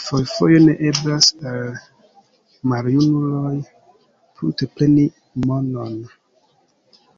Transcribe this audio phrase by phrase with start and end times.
[0.00, 1.70] Fojfoje ne eblas al
[2.72, 5.06] maljunuloj prunte preni
[5.46, 5.96] monon.